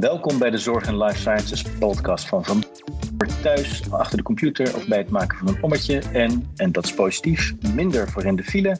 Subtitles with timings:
[0.00, 2.64] Welkom bij de Zorg en Life Sciences podcast van Van
[3.42, 5.98] thuis, achter de computer of bij het maken van een ommetje.
[6.12, 8.78] En, en dat is positief, minder voor in de file.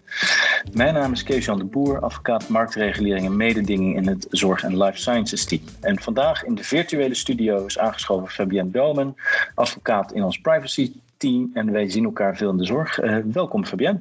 [0.72, 4.98] Mijn naam is Kees-Jan de Boer, advocaat marktregulering en mededinging in het Zorg en Life
[4.98, 5.62] Sciences team.
[5.80, 9.16] En vandaag in de virtuele studio is aangeschoven Fabienne Belmen,
[9.54, 11.50] advocaat in ons privacy team.
[11.54, 13.02] En wij zien elkaar veel in de zorg.
[13.02, 14.00] Uh, welkom Fabienne.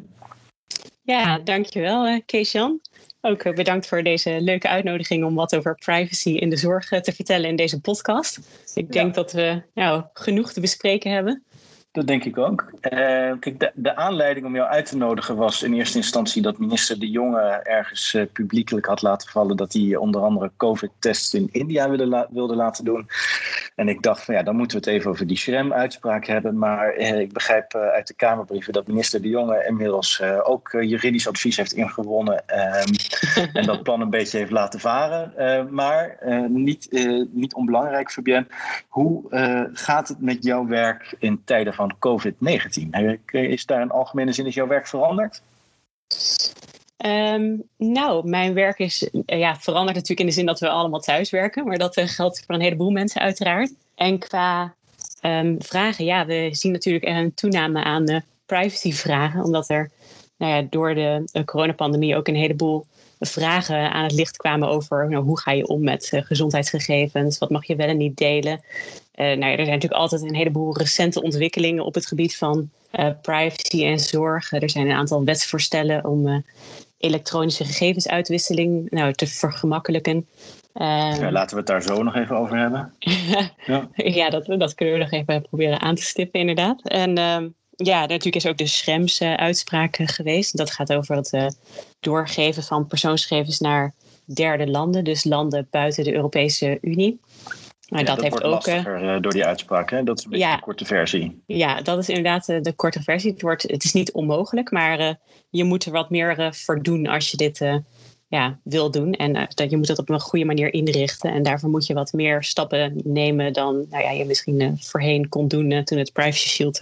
[1.02, 2.80] Ja, dankjewel uh, Kees-Jan.
[3.22, 7.00] Ook eh, bedankt voor deze leuke uitnodiging om wat over privacy in de zorg eh,
[7.00, 8.40] te vertellen in deze podcast.
[8.73, 11.44] Ik denk dat we nou, genoeg te bespreken hebben.
[11.91, 12.71] Dat denk ik ook.
[12.71, 12.89] Uh,
[13.39, 16.99] kijk, de, de, aanleiding om jou uit te nodigen was in eerste instantie dat minister
[16.99, 21.89] De Jonge ergens uh, publiekelijk had laten vallen dat hij onder andere COVID-tests in India
[21.89, 23.09] wilde, wilde, laten doen.
[23.75, 26.57] En ik dacht van ja, dan moeten we het even over die Schrem-uitspraak hebben.
[26.57, 31.58] Maar uh, ik begrijp uit de Kamerbrieven dat minister De Jonge inmiddels ook juridisch advies
[31.58, 32.94] heeft ingewonnen ehm,
[33.58, 35.33] en dat plan een beetje heeft laten varen.
[35.73, 36.17] maar
[36.49, 36.88] niet,
[37.31, 38.47] niet onbelangrijk, Fabienne,
[38.88, 39.23] hoe
[39.73, 42.89] gaat het met jouw werk in tijden van COVID-19.
[43.31, 45.41] Is daar in algemene zin is jouw werk veranderd?
[47.05, 51.30] Um, nou, mijn werk is ja, veranderd natuurlijk in de zin dat we allemaal thuis
[51.30, 51.66] werken.
[51.66, 53.73] Maar dat uh, geldt voor een heleboel mensen uiteraard.
[53.95, 54.73] En qua
[55.21, 59.43] um, vragen, ja, we zien natuurlijk een toename aan de privacyvragen.
[59.43, 59.91] Omdat er
[60.38, 62.86] nou ja, door de, de coronapandemie ook een heleboel
[63.19, 67.49] vragen aan het licht kwamen over nou, hoe ga je om met uh, gezondheidsgegevens, wat
[67.49, 68.61] mag je wel en niet delen.
[69.20, 72.70] Uh, nou ja, er zijn natuurlijk altijd een heleboel recente ontwikkelingen op het gebied van
[73.00, 74.52] uh, privacy en zorg.
[74.52, 76.44] er zijn een aantal wetsvoorstellen om
[76.98, 80.28] elektronische gegevensuitwisseling nou, te vergemakkelijken.
[80.73, 82.94] Ja, laten we het daar zo nog even over hebben.
[83.66, 86.81] ja, ja dat, dat kunnen we nog even proberen aan te stippen, inderdaad.
[86.83, 90.58] En ehm, ja, natuurlijk is ook de Schremse uitspraak geweest.
[90.58, 91.48] Dat gaat over het uh,
[92.00, 93.94] doorgeven van persoonsgegevens naar
[94.26, 97.20] derde landen, dus landen buiten de Europese Unie.
[97.89, 98.66] Maar ja, dat, dat, heeft wordt ook.
[98.66, 100.04] Lastiger, uh, door die uitspraak, hè?
[100.04, 101.44] Dat is een beetje ja, de korte versie.
[101.45, 103.32] Ja, dat is inderdaad uh, de korte versie.
[103.32, 105.20] Het, wordt, het is niet onmogelijk, maar
[105.50, 107.82] je moet er wat meer voor doen als je dit
[108.28, 109.14] ja, wil doen.
[109.14, 111.32] En dat je moet het op een goede manier inrichten.
[111.32, 115.48] En daarvoor moet je wat meer stappen nemen dan nou ja, je misschien voorheen kon
[115.48, 116.80] doen toen het Privacy Shield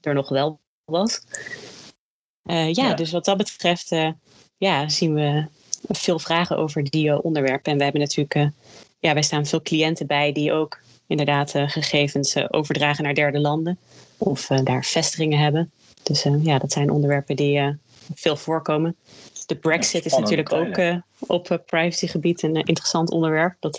[0.00, 1.20] er nog wel was.
[2.50, 3.90] Uh, ja, dus wat dat betreft
[4.56, 5.46] ja, zien we
[5.88, 7.72] veel vragen over die onderwerpen.
[7.72, 8.50] En we hebben natuurlijk,
[9.04, 13.78] ja, wij staan veel cliënten bij die ook inderdaad gegevens overdragen naar derde landen.
[14.18, 15.70] Of daar vestigingen hebben.
[16.02, 17.78] Dus ja, dat zijn onderwerpen die
[18.14, 18.96] veel voorkomen.
[19.46, 23.56] De Brexit is natuurlijk ook op privacygebied een interessant onderwerp.
[23.60, 23.78] Dat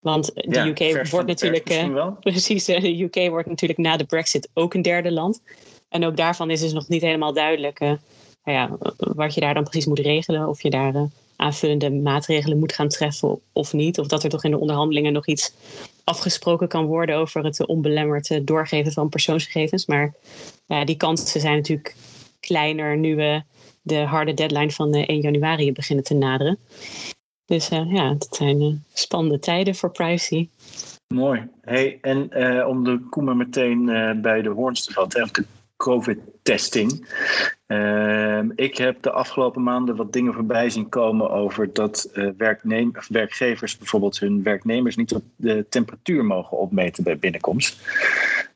[0.00, 1.70] want de UK wordt natuurlijk.
[1.70, 5.42] Uh, precies, de UK wordt natuurlijk na de Brexit ook een derde land.
[5.88, 7.92] En ook daarvan is dus nog niet helemaal duidelijk uh,
[8.44, 10.48] nou ja, wat je daar dan precies moet regelen.
[10.48, 10.92] Of je daar
[11.40, 13.98] aanvullende maatregelen moet gaan treffen of niet.
[13.98, 15.54] Of dat er toch in de onderhandelingen nog iets
[16.04, 19.86] afgesproken kan worden over het onbelemmerd doorgeven van persoonsgegevens.
[19.86, 20.14] Maar
[20.66, 21.96] ja, die kansen zijn natuurlijk
[22.40, 23.42] kleiner nu we
[23.82, 26.58] de harde deadline van 1 januari beginnen te naderen.
[27.44, 30.48] Dus uh, ja, het zijn spannende tijden voor privacy.
[31.14, 31.48] Mooi.
[31.60, 32.36] Hey, en
[32.66, 33.84] om de koemer meteen
[34.22, 35.30] bij de hoorns te vatten,
[35.80, 37.08] COVID-testing.
[37.66, 42.10] Ehm, ik heb de afgelopen maanden wat dingen voorbij zien komen over dat
[42.96, 47.80] of werkgevers bijvoorbeeld hun werknemers niet op de temperatuur mogen opmeten bij binnenkomst.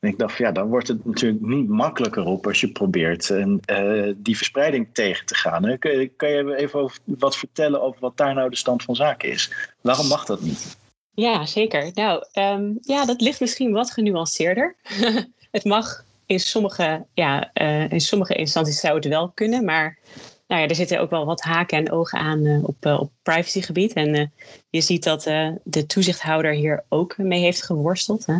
[0.00, 3.60] En ik dacht, ja, dan wordt het natuurlijk niet makkelijker op als je probeert en,
[3.70, 5.78] uh, die verspreiding tegen te gaan.
[5.78, 9.52] Kun, kan je even wat vertellen over wat daar nou de stand van zaken is?
[9.80, 10.76] Waarom mag dat niet?
[11.14, 11.90] Ja, zeker.
[11.94, 14.76] Nou, um, ja, dat ligt misschien wat genuanceerder.
[15.50, 19.98] het mag in sommige, ja, uh, in sommige instanties zou het wel kunnen, maar
[20.46, 23.10] nou ja, er zitten ook wel wat haken en ogen aan uh, op, uh, op
[23.22, 23.92] privacygebied.
[23.92, 24.32] En
[24.70, 25.22] je ziet dat
[25.64, 28.26] de toezichthouder hier ook mee heeft geworsteld.
[28.26, 28.36] Hè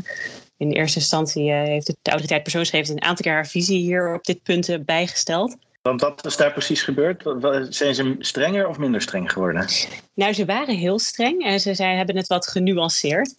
[0.57, 4.43] in eerste instantie eh, heeft de autoriteit persoonsgegevens een aantal jaar visie hier op dit
[4.43, 5.57] punt eh, bijgesteld.
[5.83, 7.23] Want wat is daar precies gebeurd?
[7.69, 9.67] Zijn ze strenger of minder streng geworden?
[10.15, 13.35] Nou, ze waren heel streng en ze zij hebben het wat genuanceerd.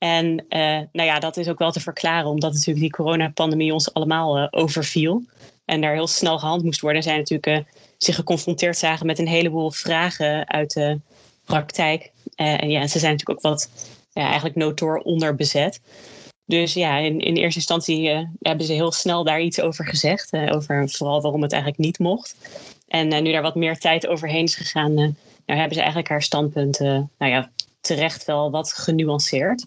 [0.00, 3.94] En uh, nou ja, dat is ook wel te verklaren, omdat natuurlijk die coronapandemie ons
[3.94, 5.22] allemaal uh, overviel.
[5.64, 7.02] En daar heel snel gehandeld moest worden.
[7.02, 11.00] En zij natuurlijk uh, zich geconfronteerd zagen met een heleboel vragen uit de
[11.44, 12.10] praktijk.
[12.34, 13.70] en ja, ze zijn natuurlijk ook wat
[14.12, 15.80] ja, eigenlijk notoor onderbezet.
[16.46, 20.32] Dus ja, in, in eerste instantie hebben ze heel snel daar iets over gezegd.
[20.32, 22.36] Over vooral waarom het eigenlijk niet mocht.
[22.88, 25.14] En nu daar wat meer tijd overheen is gegaan, nou,
[25.46, 27.50] hebben ze eigenlijk haar standpunt nou ja,
[27.80, 29.66] terecht wel wat genuanceerd.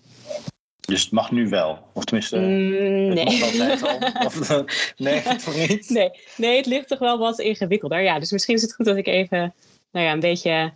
[0.88, 1.80] Dus het mag nu wel?
[1.94, 3.44] Of tenminste, mm, nee.
[3.44, 3.98] Het al?
[4.28, 4.64] Of,
[4.98, 5.90] nee, toch niet?
[5.90, 8.02] Nee, nee, het ligt toch wel wat ingewikkelder.
[8.02, 9.54] Ja, dus misschien is het goed dat ik even
[9.92, 10.74] nou ja, een beetje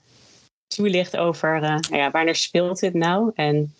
[0.67, 3.73] toelicht over nou ja, wanneer speelt dit nou en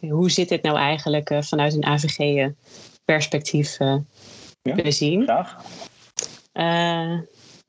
[0.00, 3.96] hoe zit dit nou eigenlijk vanuit een AVG-perspectief uh,
[4.62, 5.22] ja, bezien.
[5.22, 5.56] Graag.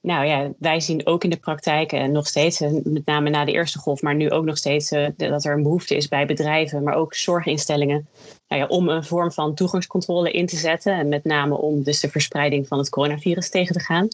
[0.01, 3.51] Nou ja, wij zien ook in de praktijk en nog steeds, met name na de
[3.51, 6.83] eerste golf, maar nu ook nog steeds uh, dat er een behoefte is bij bedrijven,
[6.83, 8.07] maar ook zorginstellingen,
[8.47, 10.93] nou ja, om een vorm van toegangscontrole in te zetten.
[10.93, 14.07] En met name om dus de verspreiding van het coronavirus tegen te gaan.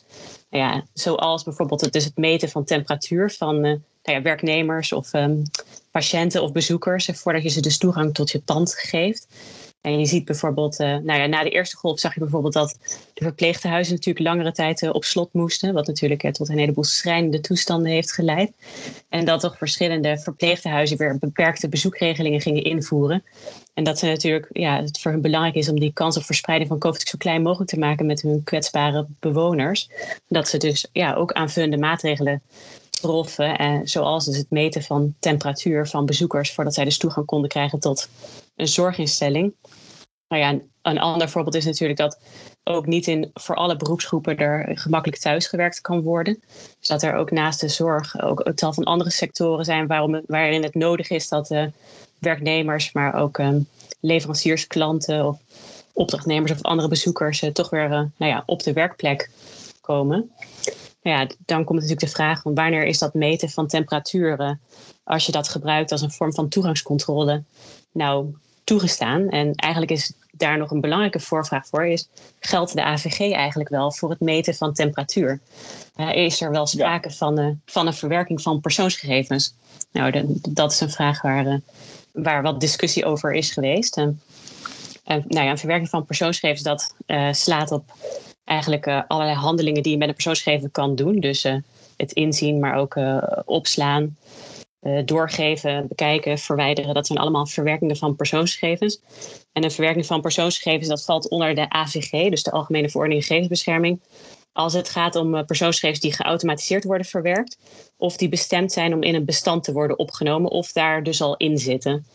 [0.50, 5.14] Nou ja, zoals bijvoorbeeld het, dus het meten van temperatuur van nou ja, werknemers of
[5.14, 5.42] um,
[5.92, 9.28] patiënten of bezoekers, voordat je ze dus toegang tot je pand geeft.
[9.86, 12.78] En je ziet bijvoorbeeld, uh, nou ja, na de eerste golf zag je bijvoorbeeld dat
[13.14, 15.74] de verpleegtehuizen natuurlijk langere tijd uh, op slot moesten.
[15.74, 18.52] Wat natuurlijk uh, tot een heleboel schrijnende toestanden heeft geleid.
[19.10, 23.24] En dat toch verschillende verpleegtehuizen weer beperkte bezoekregelingen gingen invoeren.
[23.74, 26.70] En dat ze natuurlijk, ja, het voor hun belangrijk is om die kans op verspreiding
[26.70, 29.90] van COVID zo klein mogelijk te maken met hun kwetsbare bewoners.
[30.28, 32.42] Dat ze dus ja, ook aanvullende maatregelen
[33.02, 37.80] Eh, zoals dus het meten van temperatuur van bezoekers voordat zij dus toegang konden krijgen
[37.80, 38.10] tot
[38.56, 39.54] een zorginstelling.
[40.28, 42.20] Nou ja, een ander voorbeeld is natuurlijk dat
[42.64, 46.44] ook niet in voor alle beroepsgroepen er gemakkelijk thuisgewerkt kan worden.
[46.80, 50.22] Dus dat er ook naast de zorg ook een tal van andere sectoren zijn waarom,
[50.28, 51.72] waarin het nodig is dat de
[52.20, 53.68] werknemers, maar ook um,
[54.00, 55.40] leveranciers, klanten of
[55.94, 59.30] opdrachtnemers of andere bezoekers uh, toch weer uh, nou ja, op de werkplek
[59.82, 60.32] komen.
[61.06, 64.62] Nou ja, dan komt natuurlijk de vraag van wanneer is dat meten van temperaturen,
[65.04, 67.44] als je dat gebruikt als een vorm van toegangscontrole,
[67.92, 69.30] nou toegestaan?
[69.30, 72.08] En eigenlijk is daar nog een belangrijke voorvraag voor, is
[72.40, 75.40] geldt de AVG eigenlijk wel voor het meten van temperatuur?
[75.96, 79.54] Uh, is er wel sprake van, uh, van een verwerking van persoonsgegevens?
[79.92, 81.56] Nou, de, dat is een vraag waar, uh,
[82.12, 83.98] waar wat discussie over is geweest.
[83.98, 84.22] En,
[85.06, 86.96] nou ja, een verwerking van persoonsgegevens dat
[87.32, 87.94] slaat op
[88.46, 91.20] eigenlijk uh, allerlei handelingen die je met een persoonsgegevens kan doen.
[91.20, 91.56] Dus uh,
[91.98, 94.18] het inzien, maar ook uh, opslaan,
[95.06, 96.94] doorgeven, bekijken, verwijderen.
[96.94, 99.02] Dat zijn allemaal verwerkingen van persoonsgegevens.
[99.54, 104.02] En een verwerking van persoonsgegevens dat valt onder de AVG, dus de Algemene Verordening Gegevensbescherming.
[104.52, 107.58] Als het gaat om persoonsgegevens die geautomatiseerd worden verwerkt,
[107.98, 111.38] of die bestemd zijn om in een bestand te worden opgenomen, of daar dus al
[111.38, 112.06] in zitten.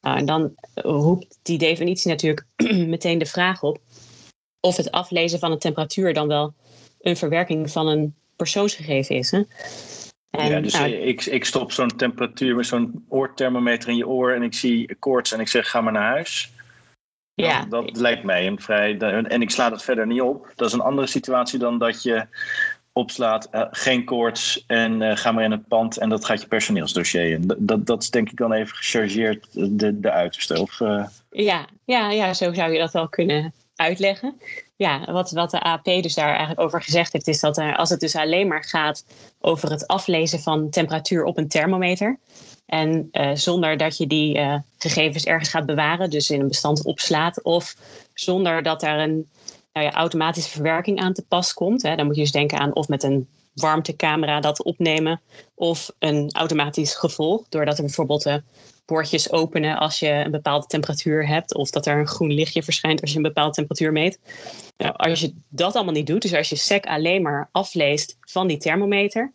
[0.00, 2.46] Nou, en dan roept die definitie natuurlijk
[2.94, 3.78] meteen de vraag op:
[4.66, 6.54] of het aflezen van een temperatuur dan wel
[7.00, 9.30] een verwerking van een persoonsgegeven is.
[9.30, 9.42] Hè?
[10.30, 14.32] En, ja, dus nou, ik, ik stop zo'n temperatuur met zo'n oorthermometer in je oor
[14.32, 16.50] en ik zie koorts en ik zeg ga maar naar huis.
[17.34, 17.64] Ja.
[17.64, 18.98] Dat, dat lijkt mij een vrij.
[18.98, 20.52] En ik sla dat verder niet op.
[20.54, 22.26] Dat is een andere situatie dan dat je
[22.92, 26.46] opslaat, uh, geen koorts en uh, ga maar in het pand en dat gaat je
[26.46, 27.52] personeelsdossier in.
[27.58, 30.60] Dat, dat is denk ik dan even gechargeerd de, de uiterste.
[30.60, 31.06] Of, uh...
[31.30, 34.40] ja, ja, ja, zo zou je dat wel kunnen uitleggen.
[34.76, 37.90] Ja, wat, wat de AP dus daar eigenlijk over gezegd heeft, is dat er, als
[37.90, 39.04] het dus alleen maar gaat
[39.40, 42.18] over het aflezen van temperatuur op een thermometer.
[42.66, 46.84] En uh, zonder dat je die uh, gegevens ergens gaat bewaren, dus in een bestand
[46.84, 47.76] opslaat, of
[48.14, 49.28] zonder dat daar een
[49.72, 51.82] nou ja, automatische verwerking aan te pas komt.
[51.82, 55.20] Hè, dan moet je dus denken aan of met een warmtecamera dat opnemen,
[55.54, 58.26] of een automatisch gevolg, doordat er bijvoorbeeld
[58.86, 61.54] bordjes openen als je een bepaalde temperatuur hebt.
[61.54, 64.18] Of dat er een groen lichtje verschijnt als je een bepaalde temperatuur meet.
[64.76, 68.46] Nou, als je dat allemaal niet doet, dus als je SEC alleen maar afleest van
[68.46, 69.32] die thermometer.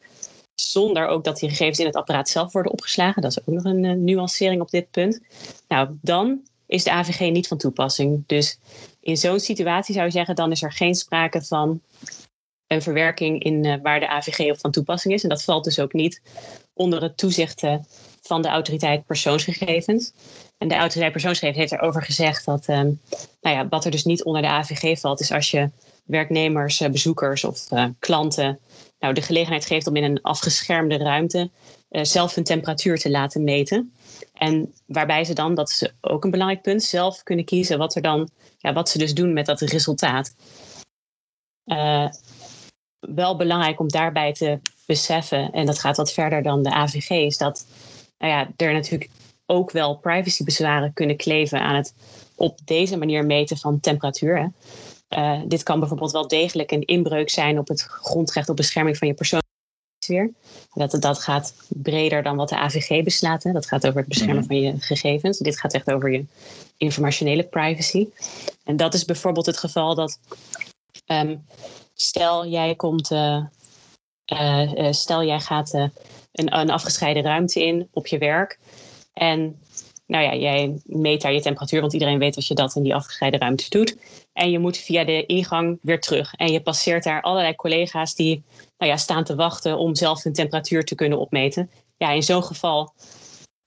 [0.53, 3.21] Zonder ook dat die gegevens in het apparaat zelf worden opgeslagen.
[3.21, 5.19] Dat is ook nog een uh, nuancering op dit punt.
[5.67, 8.23] Nou, dan is de AVG niet van toepassing.
[8.27, 8.59] Dus
[8.99, 11.81] in zo'n situatie zou je zeggen, dan is er geen sprake van
[12.67, 15.23] een verwerking in uh, waar de AVG op van toepassing is.
[15.23, 16.21] En dat valt dus ook niet
[16.73, 17.75] onder het toezicht uh,
[18.21, 20.13] van de autoriteit persoonsgegevens.
[20.57, 22.99] En de autoriteit persoonsgegevens heeft erover gezegd dat um,
[23.41, 25.69] nou ja, wat er dus niet onder de AVG valt, is als je
[26.05, 28.59] werknemers, uh, bezoekers of uh, klanten
[28.99, 31.49] nou, de gelegenheid geeft om in een afgeschermde ruimte
[31.89, 33.93] uh, zelf hun temperatuur te laten meten.
[34.33, 38.01] En waarbij ze dan, dat is ook een belangrijk punt, zelf kunnen kiezen wat, er
[38.01, 40.35] dan, ja, wat ze dus doen met dat resultaat.
[42.99, 47.37] wel belangrijk om daarbij te beseffen, en dat gaat wat verder dan de AVG, is
[47.37, 47.65] dat
[48.21, 49.09] nou ja, er natuurlijk
[49.45, 51.93] ook wel privacybezwaren kunnen kleven aan het
[52.35, 54.51] op deze manier meten van temperatuur.
[55.09, 59.07] Uh, dit kan bijvoorbeeld wel degelijk een inbreuk zijn op het grondrecht op bescherming van
[59.07, 60.31] je persoonsfeer.
[60.73, 63.43] Dat, dat gaat breder dan wat de AVG beslaat.
[63.43, 63.51] Hè.
[63.51, 64.45] Dat gaat over het beschermen mhm.
[64.45, 65.37] van je gegevens.
[65.37, 66.25] Dit gaat echt over je
[66.77, 68.07] informationele privacy.
[68.63, 70.19] En dat is bijvoorbeeld het geval dat,
[71.05, 71.45] um,
[71.93, 73.45] stel jij komt, uh,
[74.91, 75.91] stel jij gaat een,
[76.31, 78.59] een afgescheiden ruimte in op je werk.
[79.13, 79.59] En
[80.11, 82.95] nou ja, jij meet daar je temperatuur, want iedereen weet dat je dat in die
[82.95, 83.97] afgescheiden ruimte doet.
[84.33, 86.33] En je moet via de ingang weer terug.
[86.33, 88.43] En je passeert daar allerlei collega's die
[88.77, 91.69] nou ja, staan te wachten om zelf hun temperatuur te kunnen opmeten.
[91.97, 92.93] ja, in zo'n geval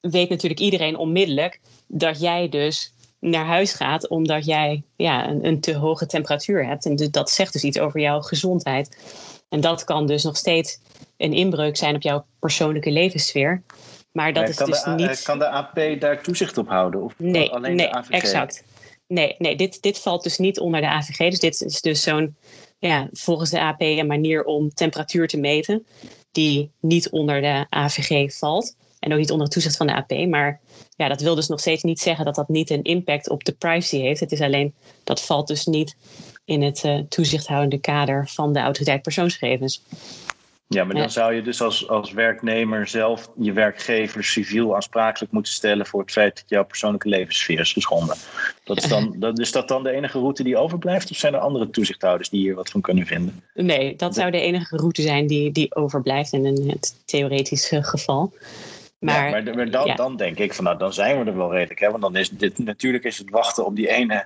[0.00, 5.60] weet natuurlijk iedereen onmiddellijk dat jij dus naar huis gaat omdat jij ja, een, een
[5.60, 6.86] te hoge temperatuur hebt.
[6.86, 8.96] En dat zegt dus iets over jouw gezondheid.
[9.54, 10.78] En dat kan dus nog steeds
[11.16, 13.62] een inbreuk zijn op jouw persoonlijke levenssfeer.
[14.12, 15.22] Maar dat is dus niet.
[15.22, 17.02] Kan de AP daar toezicht op houden?
[17.02, 18.10] Of nee, alleen nee de AVG?
[18.10, 18.64] exact.
[19.06, 21.30] Nee, nee dit, dit valt dus niet onder de AVG.
[21.30, 22.36] Dus dit is dus zo'n,
[22.78, 25.86] ja, volgens de AP een manier om temperatuur te meten,
[26.32, 28.76] die niet onder de AVG valt.
[28.98, 30.26] En ook niet onder het toezicht van de AP.
[30.28, 30.60] Maar
[30.96, 33.52] ja, dat wil dus nog steeds niet zeggen dat dat niet een impact op de
[33.52, 34.20] privacy heeft.
[34.20, 35.96] Het is alleen, dat valt dus niet
[36.44, 39.82] in het uh, toezichthoudende kader van de autoriteit persoonsgegevens.
[40.66, 45.52] Ja, maar dan zou je dus als, als werknemer zelf je werkgever civiel aansprakelijk moeten
[45.52, 48.16] stellen voor het feit dat jouw persoonlijke levenssfeer is geschonden.
[48.64, 51.10] Dat is, dan, dat, is dat dan de enige route die overblijft?
[51.10, 53.42] Of zijn er andere toezichthouders die hier wat van kunnen vinden?
[53.54, 58.32] Nee, dat zou de enige route zijn die, die overblijft in een theoretisch geval.
[59.04, 59.94] Maar, ja, maar, dan, ja.
[59.94, 61.80] dan, denk ik van nou, dan zijn we er wel redelijk.
[61.80, 61.90] Hè?
[61.90, 64.24] Want dan is dit natuurlijk is het wachten op die ene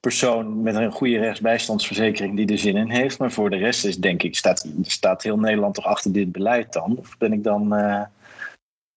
[0.00, 3.18] persoon met een goede rechtsbijstandsverzekering die er zin in heeft.
[3.18, 6.72] Maar voor de rest is denk ik, staat, staat heel Nederland toch achter dit beleid
[6.72, 6.96] dan?
[6.98, 7.74] Of ben ik dan.
[7.74, 8.02] Uh,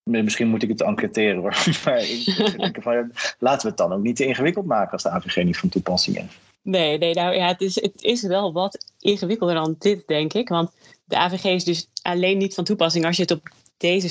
[0.04, 1.58] misschien moet ik het enquêteren hoor.
[1.86, 5.10] Maar ik denk van, laten we het dan ook niet te ingewikkeld maken als de
[5.10, 6.40] AVG niet van toepassing is.
[6.62, 10.50] Nee, nee nou ja, het is, het is wel wat ingewikkelder dan dit, denk ik.
[10.50, 10.72] Want
[11.04, 14.10] de AVG is dus alleen niet van toepassing als je het op deze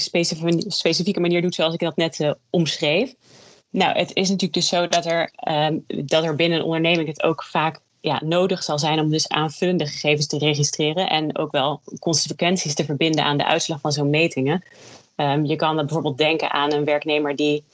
[0.68, 3.14] specifieke manier doet zoals ik dat net uh, omschreef.
[3.70, 7.23] Nou, het is natuurlijk dus zo dat er, um, dat er binnen een onderneming het
[7.23, 11.80] ook vaak ja, nodig zal zijn om dus aanvullende gegevens te registreren en ook wel
[11.99, 14.62] consequenties te verbinden aan de uitslag van zo'n metingen.
[15.16, 17.64] Um, je kan bijvoorbeeld denken aan een werknemer die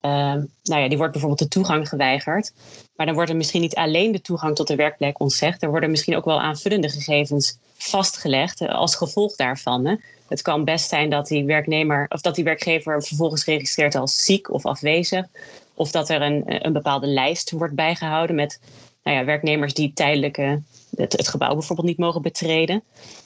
[0.00, 2.52] Ehm, nou ja, die wordt bijvoorbeeld de toegang geweigerd.
[2.96, 5.62] Maar dan wordt er misschien niet alleen de toegang tot de werkplek ontzegd.
[5.62, 9.86] Er worden misschien ook wel aanvullende gegevens vastgelegd eh, als gevolg daarvan.
[9.86, 9.94] Hè.
[10.28, 14.52] Het kan best zijn dat die werknemer of dat die werkgever vervolgens registreert als ziek
[14.52, 15.26] of afwezig.
[15.74, 18.60] Of dat er een, een bepaalde lijst wordt bijgehouden met
[19.08, 20.36] nou ja, werknemers die tijdelijk
[20.96, 22.82] het, het, gebouw bijvoorbeeld niet mogen betreden.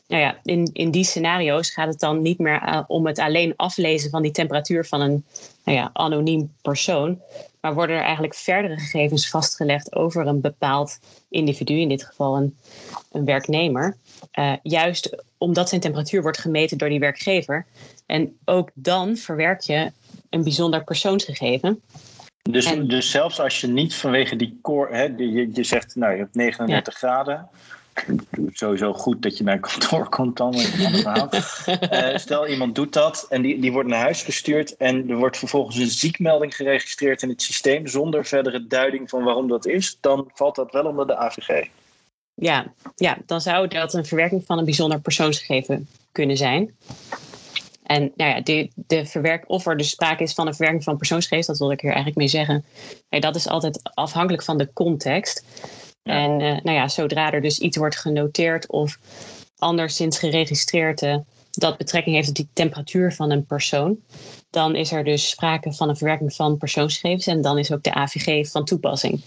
[0.09, 3.55] Nou ja, in, in die scenario's gaat het dan niet meer uh, om het alleen
[3.57, 5.25] aflezen van die temperatuur van een
[5.65, 7.21] nou ja, anoniem persoon.
[7.61, 10.99] Maar worden er eigenlijk verdere gegevens vastgelegd over een bepaald
[11.29, 12.57] individu, in dit geval een,
[13.13, 13.97] een werknemer.
[14.39, 17.67] Uh, juist omdat zijn temperatuur wordt gemeten door die werkgever.
[18.07, 19.93] En ook dan verwerk je
[20.31, 21.83] een bijzonder persoonsgegeven.
[22.43, 26.13] Dus, en, dus zelfs als je niet vanwege die core, hè, je, je zegt nou
[26.13, 26.99] je hebt 39 ja.
[26.99, 27.49] graden,
[28.53, 30.55] sowieso goed dat je naar kantoor komt dan.
[30.55, 35.39] uh, stel iemand doet dat en die, die wordt naar huis gestuurd en er wordt
[35.39, 40.31] vervolgens een ziekmelding geregistreerd in het systeem zonder verdere duiding van waarom dat is, dan
[40.35, 41.69] valt dat wel onder de AVG.
[42.35, 46.77] Ja, ja dan zou dat een verwerking van een bijzonder persoonsgegeven kunnen zijn.
[47.93, 50.97] En nou ja, de, de verwerk, of er dus sprake is van een verwerking van
[50.97, 52.65] persoonsgegevens, dat wil ik hier eigenlijk mee zeggen.
[53.09, 55.45] Nee, dat is altijd afhankelijk van de context.
[56.03, 58.99] En uh, nou ja, zodra er dus iets wordt genoteerd of
[59.59, 61.17] anderszins geregistreerd uh,
[61.51, 63.99] dat betrekking heeft op die temperatuur van een persoon,
[64.51, 67.95] dan is er dus sprake van een verwerking van persoonsgegevens en dan is ook de
[67.95, 69.21] AVG van toepassing.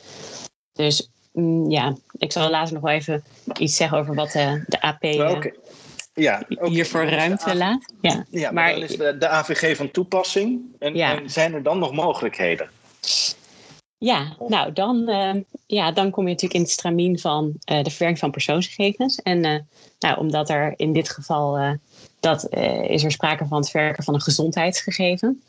[0.73, 3.23] Dus mm, ja, ik zal later nog wel even
[3.59, 5.03] iets zeggen over wat uh, de AP.
[6.15, 6.69] Ja, okay.
[6.69, 7.93] hiervoor ruimte laat.
[8.01, 11.17] Ja, ja maar, maar, dan is de, de, AVG van toepassing en, ja.
[11.17, 12.69] en zijn er dan nog mogelijkheden?
[13.97, 15.33] Ja, nou dan, uh,
[15.65, 19.21] ja, dan kom je natuurlijk in het stramien van uh, de verwerking van persoonsgegevens.
[19.21, 19.59] En uh,
[19.99, 21.77] nou, omdat er in dit geval
[22.19, 22.49] dat,
[22.87, 25.43] is er sprake van het verwerken van een gezondheidsgegeven.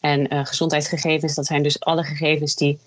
[0.00, 2.78] En gezondheidsgegevens, dat zijn dus alle gegevens die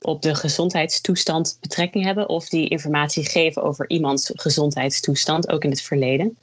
[0.00, 5.82] op de gezondheidstoestand betrekking hebben of die informatie geven over iemands gezondheidstoestand, ook in het
[5.82, 6.38] verleden.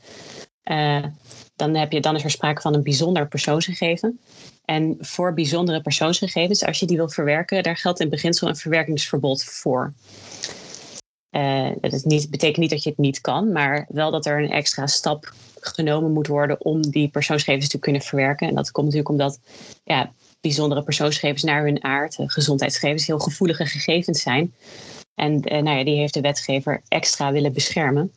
[1.55, 4.19] dan, heb je, dan is er sprake van een bijzonder persoonsgegeven.
[4.65, 9.43] En voor bijzondere persoonsgegevens, als je die wil verwerken, daar geldt in beginsel een verwerkingsverbod
[9.43, 9.93] voor.
[11.31, 14.51] Uh, dat niet, betekent niet dat je het niet kan, maar wel dat er een
[14.51, 18.47] extra stap genomen moet worden om die persoonsgegevens te kunnen verwerken.
[18.47, 19.39] En dat komt natuurlijk omdat
[19.83, 20.11] ja,
[20.47, 24.53] bijzondere persoonsgegevens naar hun aard, uh, gezondheidsgegevens, heel gevoelige gegevens zijn.
[25.15, 28.11] En uh, nou ja, die heeft de wetgever extra willen beschermen.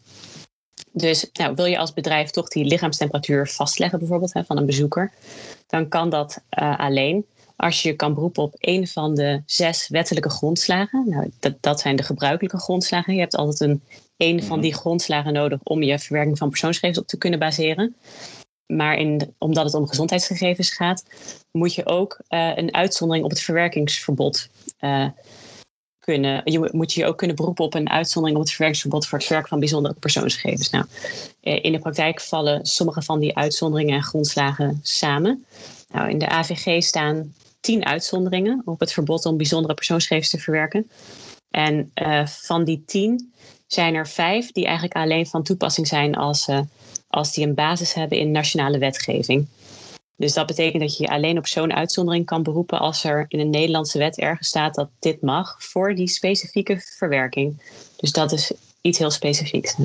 [0.93, 5.13] Dus nou, wil je als bedrijf toch die lichaamstemperatuur vastleggen, bijvoorbeeld hè, van een bezoeker,
[5.67, 7.25] dan kan dat uh, alleen
[7.57, 11.05] als je kan beroepen op een van de zes wettelijke grondslagen.
[11.09, 13.15] Nou, dat, dat zijn de gebruikelijke grondslagen.
[13.15, 13.83] Je hebt altijd een,
[14.17, 14.61] een van mhm.
[14.61, 17.97] die grondslagen nodig om je verwerking van persoonsgegevens op te kunnen baseren.
[18.69, 21.05] Maar in, omdat het om gezondheidsgegevens gaat,
[21.51, 24.49] moet je ook uh, een uitzondering op het verwerkingsverbod
[24.81, 25.07] uh,
[25.99, 29.27] kunnen, je moet je ook kunnen beroepen op een uitzondering op het verwerkingsverbod voor het
[29.27, 30.71] verwerken van bijzondere persoonsgegevens.
[30.71, 30.85] Nou,
[31.41, 35.45] eh, in de praktijk vallen sommige van die uitzonderingen en grondslagen samen.
[35.93, 40.91] Nou, in de AVG staan tien uitzonderingen op het verbod om bijzondere persoonsgegevens te verwerken.
[41.51, 41.93] En
[42.25, 43.33] van die tien
[43.67, 46.61] zijn er vijf die eigenlijk alleen van toepassing zijn als, uh,
[47.09, 49.47] als die een basis hebben in nationale wetgeving.
[50.17, 53.41] Dus dat betekent dat je je alleen op zo'n uitzondering kan beroepen als er in
[53.41, 57.63] een Nederlandse wet ergens staat dat dit mag voor die specifieke verwerking.
[57.97, 59.77] Dus dat is iets heel specifieks.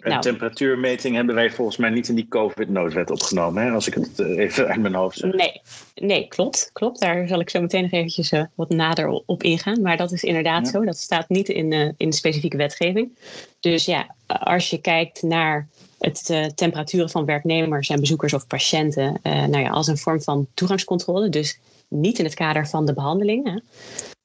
[0.00, 0.22] Een nou.
[0.22, 3.70] temperatuurmeting hebben wij volgens mij niet in die COVID-noodwet opgenomen, hè?
[3.70, 5.32] als ik het eh, even uit mijn hoofd zeg.
[5.32, 5.60] Nee,
[5.94, 7.00] nee klopt, klopt.
[7.00, 9.82] Daar zal ik zo meteen nog eventjes uh, wat nader op ingaan.
[9.82, 10.84] Maar dat is inderdaad zo.
[10.84, 13.18] Dat staat niet in, uh, in de specifieke wetgeving.
[13.60, 15.68] Dus ja, als je kijkt naar
[16.00, 20.46] het uh, temperaturen van werknemers en bezoekers of patiënten nou ja, als een vorm van
[20.54, 21.28] toegangscontrole.
[21.28, 23.46] Dus niet in het kader van de behandeling.
[23.46, 23.58] Hè,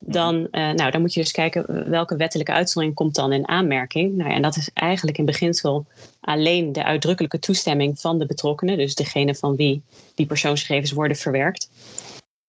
[0.08, 4.16] dan, uh, nou, dan moet je dus kijken welke wettelijke uitzondering komt dan in aanmerking.
[4.16, 5.86] Nou ja, en dat is eigenlijk in beginsel
[6.22, 9.82] alleen de uitdrukkelijke toestemming van de betrokkenen, dus degene van wie
[10.16, 11.70] die persoonsgegevens worden verwerkt.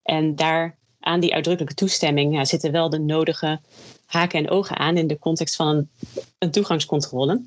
[0.03, 3.61] En daar aan die uitdrukkelijke toestemming ja, zitten wel de nodige
[4.07, 5.91] haken en ogen aan in de context van een,
[6.39, 7.43] een toegangscontrole.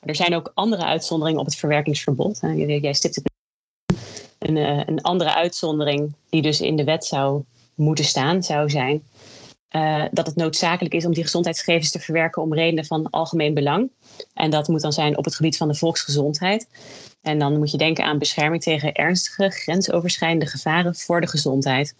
[0.00, 2.40] Er zijn ook andere uitzonderingen op het verwerkingsverbod.
[2.56, 3.30] Jij stipt het
[4.38, 7.42] een, eh, een andere uitzondering die dus in de wet zou
[7.74, 9.02] moeten staan, zou zijn
[9.76, 13.90] uh, dat het noodzakelijk is om die gezondheidsgegevens te verwerken om redenen van algemeen belang.
[14.34, 16.68] En dat moet dan zijn op het gebied van de volksgezondheid.
[17.20, 21.94] En dan moet je denken aan bescherming tegen ernstige grensoverschrijdende gevaren voor de gezondheid.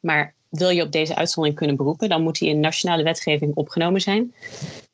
[0.00, 4.00] Maar wil je op deze uitzondering kunnen beroepen, dan moet die in nationale wetgeving opgenomen
[4.00, 4.34] zijn.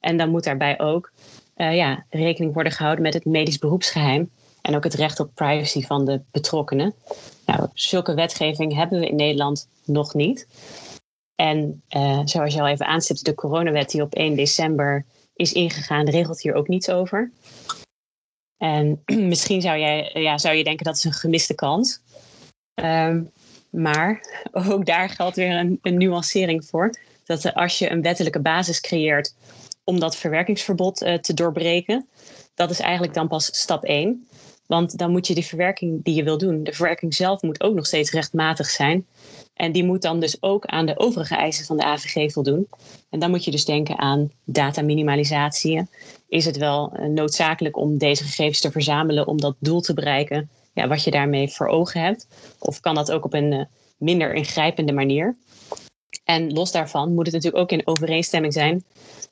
[0.01, 1.13] En dan moet daarbij ook
[1.57, 4.31] uh, ja, rekening worden gehouden met het medisch beroepsgeheim
[4.63, 6.95] en ook het recht op privacy van de betrokkenen.
[7.47, 10.47] Nou, zulke wetgeving hebben we in Nederland nog niet.
[11.35, 16.09] En uh, zoals je al even aanstipt, de coronawet die op 1 december is ingegaan,
[16.09, 17.31] regelt hier ook niets over.
[18.57, 22.01] En misschien zou, jij, ja, zou je denken dat is een gemiste kans.
[22.75, 23.31] Um,
[23.71, 24.21] maar
[24.71, 26.95] ook daar geldt weer een nuancering voor.
[27.25, 29.35] Dat als je een wettelijke basis creëert
[29.85, 32.09] om dat verwerkingsverbod uh, te doorbreken,
[32.55, 34.27] dat is eigenlijk dan pas stap 1.
[34.67, 37.75] Want dan moet je de verwerking die je wil doen, de verwerking zelf moet ook
[37.75, 39.07] nog steeds rechtmatig zijn.
[39.55, 42.69] En die moet dan dus ook aan de overige eisen van de AVG voldoen.
[43.11, 45.87] En dan moet je dus denken aan dataminimalisatie.
[46.29, 50.51] Is het wel eh, noodzakelijk om deze gegevens te verzamelen om dat doel te bereiken?
[50.73, 52.27] Ja, wat je daarmee voor ogen hebt?
[52.59, 53.65] Of kan dat ook op een eh,
[53.99, 55.37] minder ingrijpende manier?
[56.25, 58.85] En los daarvan moet het natuurlijk ook in overeenstemming zijn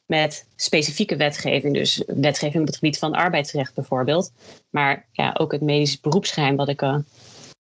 [0.07, 1.75] met specifieke wetgeving.
[1.75, 4.33] Dus wetgeving op het gebied van arbeidsrecht bijvoorbeeld.
[4.71, 6.97] Maar ja, ook het medisch beroepsgeheim, wat ik uh,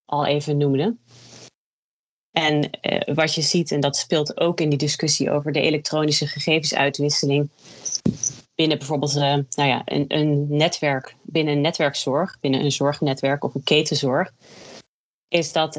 [0.04, 0.96] al even noemde.
[2.30, 6.26] En uh, wat je ziet, en dat speelt ook in die discussie over de elektronische
[6.26, 7.50] gegevensuitwisseling.
[8.54, 13.62] Binnen bijvoorbeeld uh, nou ja, een netwerk, binnen een netwerkzorg, binnen een zorgnetwerk of een
[13.62, 14.32] ketenzorg,
[15.28, 15.76] is dat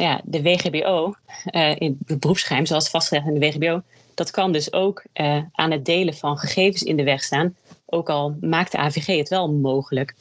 [0.00, 1.14] ja, de WGBO,
[1.78, 3.82] in het beroepsgeheim, zoals vastgelegd in de WGBO,
[4.14, 7.56] dat kan dus ook uh, aan het delen van gegevens in de weg staan.
[7.86, 10.14] Ook al maakt de AVG het wel mogelijk.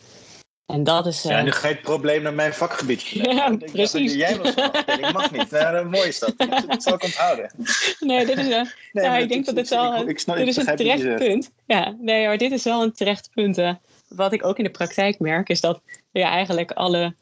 [0.65, 1.25] En dat is.
[1.25, 1.31] Uh...
[1.31, 3.01] Ja, nu ga je het probleem naar mijn vakgebied.
[3.31, 4.13] Ja, precies.
[4.13, 4.53] jij was
[4.97, 5.51] ik mag niet.
[5.51, 6.33] Nou, mooi is dat.
[6.67, 7.51] Dat zal ik onthouden.
[7.99, 10.07] Nee, dit is, nee, nou, ik denk dat dit wel.
[10.07, 11.51] Ik, dit is een terecht punt.
[11.65, 13.61] Ja, nee, maar dit is wel een terecht punt.
[14.07, 17.15] wat ik ook in de praktijk merk, is dat ja, eigenlijk alle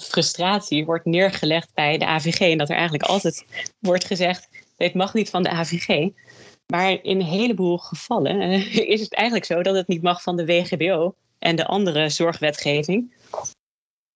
[0.00, 2.40] frustratie wordt neergelegd bij de AVG.
[2.40, 3.44] En dat er eigenlijk altijd
[3.78, 6.08] wordt gezegd: dit mag niet van de AVG.
[6.66, 10.36] Maar in een heleboel gevallen eh, is het eigenlijk zo dat het niet mag van
[10.36, 13.14] de WGBO en de andere zorgwetgeving.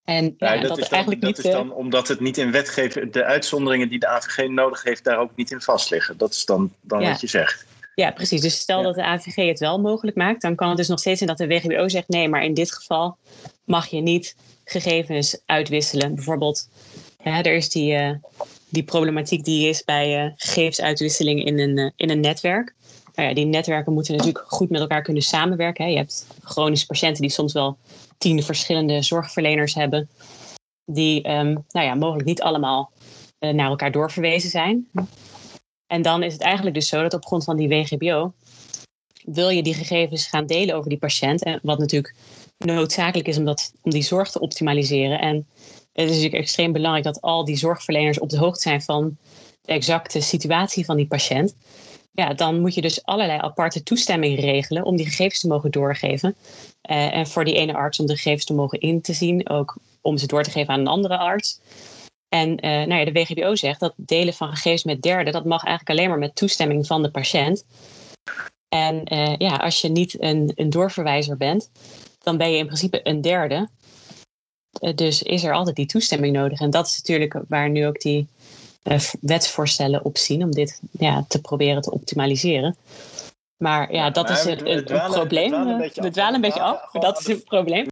[0.05, 2.51] En ja, dat, is dan, eigenlijk dat niet, is dan eh, omdat het niet in
[2.51, 6.19] wetgeving, de uitzonderingen die de AVG nodig heeft, daar ook niet in vast liggen.
[6.19, 7.67] Dat is dan, dan wat je zegt.
[7.95, 8.41] Ja, precies.
[8.41, 11.19] Dus stel dat de AVG het wel mogelijk maakt, dan kan het dus nog steeds
[11.19, 13.19] zijn dat de WGBO zegt nee, maar in dit geval
[13.65, 14.37] mag je niet
[14.73, 16.15] gegevens uitwisselen.
[16.15, 16.69] Bijvoorbeeld,
[17.23, 18.11] er is die, uh,
[18.69, 22.75] die problematiek die is bij uh, gegevensuitwisseling in een, uh, in een netwerk.
[23.15, 25.85] Nou ja, die netwerken moeten natuurlijk goed met elkaar kunnen samenwerken.
[25.85, 25.91] Hè.
[25.91, 27.77] Je hebt chronische patiënten die soms wel
[28.19, 30.09] tien verschillende zorgverleners hebben,
[30.85, 32.93] die um, nou ja, mogelijk niet allemaal
[33.39, 34.89] naar elkaar doorverwezen zijn.
[35.87, 38.33] En dan is het eigenlijk dus zo dat op grond van die WGBO
[39.25, 41.43] wil je die gegevens gaan delen over die patiënt.
[41.43, 42.15] En wat natuurlijk
[42.65, 45.21] noodzakelijk is om, om die zorg te optimaliseren.
[45.21, 45.47] En
[45.93, 49.17] het is natuurlijk extreem belangrijk dat al die zorgverleners op de hoogte zijn van
[49.63, 51.55] de exacte situatie van die patiënt.
[52.15, 56.35] Ja, dan moet je dus allerlei aparte toestemmingen regelen om die gegevens te mogen doorgeven.
[56.91, 59.77] Uh, en voor die ene arts om de gegevens te mogen in te zien, ook
[60.01, 61.61] om ze door te geven aan een andere arts.
[62.29, 65.65] En uh, nou ja, de WGBO zegt dat delen van gegevens met derden, dat mag
[65.65, 67.65] eigenlijk alleen maar met toestemming van de patiënt.
[68.69, 71.71] En uh, ja, als je niet een, een doorverwijzer bent,
[72.23, 73.69] dan ben je in principe een derde.
[74.81, 76.61] Uh, dus is er altijd die toestemming nodig.
[76.61, 78.29] En dat is natuurlijk waar nu ook die
[79.21, 82.77] wetsvoorstellen op zien, om dit ja, te proberen te optimaliseren.
[83.57, 85.51] Maar ja, dat is een, probleem.
[85.95, 86.91] We dwalen een beetje af.
[86.91, 87.87] Dat is een probleem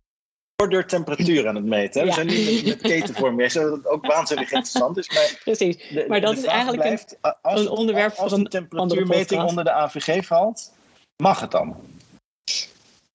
[0.68, 2.04] door temperatuur aan het meten.
[2.04, 5.08] We zijn niet met, ketenvorming dat ook waanzinnig interessant is.
[5.08, 9.42] Maar Precies, maar dat is eigenlijk blijft, een, als, een onderwerp als, voor een temperatuurmeting
[9.42, 10.72] onder de AVG valt,
[11.16, 11.76] mag het dan?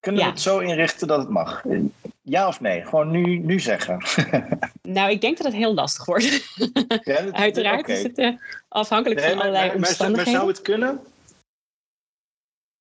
[0.05, 1.63] Kunnen we het zo inrichten dat het mag?
[2.21, 2.85] Ja of nee?
[2.85, 4.01] Gewoon nu, nu zeggen.
[4.81, 6.53] nou, ik denk dat het heel lastig wordt.
[7.03, 8.35] Ja, dat, Uiteraard is het uh,
[8.67, 10.31] afhankelijk van allerlei maar, omstandigheden.
[10.31, 10.99] Maar zou het kunnen?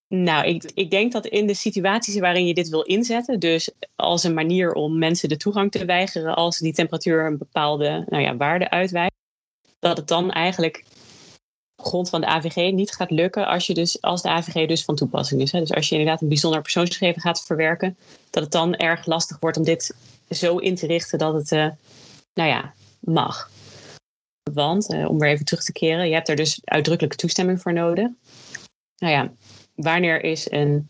[0.07, 4.23] Nou, ik, ik denk dat in de situaties waarin je dit wil inzetten, dus als
[4.23, 8.37] een manier om mensen de toegang te weigeren als die temperatuur een bepaalde nou ja,
[8.37, 9.15] waarde uitwijkt,
[9.79, 10.83] dat het dan eigenlijk
[11.75, 14.95] grond van de AVG niet gaat lukken als, je dus, als de AVG dus van
[14.95, 15.51] toepassing is.
[15.51, 15.59] Hè.
[15.59, 17.97] Dus als je inderdaad een bijzonder persoonsgegeven gaat verwerken,
[18.29, 19.95] dat het dan erg lastig wordt om dit
[20.29, 21.67] zo in te richten dat het, uh,
[22.33, 23.49] nou ja, mag.
[24.53, 27.73] Want, uh, om weer even terug te keren, je hebt er dus uitdrukkelijke toestemming voor
[27.73, 28.07] nodig.
[28.97, 29.31] Nou ja,
[29.75, 30.89] wanneer is een,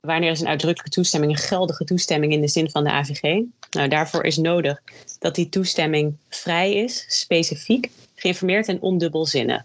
[0.00, 3.42] wanneer is een uitdrukkelijke toestemming een geldige toestemming in de zin van de AVG?
[3.70, 4.82] Nou, daarvoor is nodig
[5.18, 9.64] dat die toestemming vrij is, specifiek, geïnformeerd en ondubbelzinnig.